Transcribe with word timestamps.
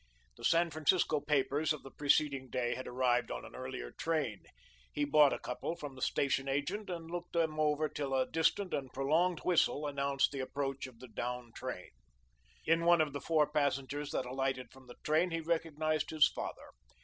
The 0.35 0.43
San 0.43 0.71
Francisco 0.71 1.19
papers 1.21 1.71
of 1.71 1.83
the 1.83 1.91
preceding 1.91 2.49
day 2.49 2.73
had 2.73 2.87
arrived 2.87 3.29
on 3.29 3.45
an 3.45 3.53
earlier 3.55 3.91
train. 3.91 4.41
He 4.91 5.05
bought 5.05 5.31
a 5.31 5.37
couple 5.37 5.75
from 5.75 5.93
the 5.93 6.01
station 6.01 6.47
agent 6.47 6.89
and 6.89 7.11
looked 7.11 7.33
them 7.33 7.59
over 7.59 7.87
till 7.87 8.15
a 8.15 8.25
distant 8.27 8.73
and 8.73 8.91
prolonged 8.91 9.41
whistle 9.41 9.85
announced 9.85 10.31
the 10.31 10.39
approach 10.39 10.87
of 10.87 10.97
the 11.01 11.07
down 11.07 11.51
train. 11.53 11.91
In 12.65 12.83
one 12.83 12.99
of 12.99 13.13
the 13.13 13.21
four 13.21 13.45
passengers 13.45 14.09
that 14.09 14.25
alighted 14.25 14.71
from 14.71 14.87
the 14.87 14.95
train, 15.03 15.29
he 15.29 15.39
recognised 15.39 16.09
his 16.09 16.27
father. 16.27 16.69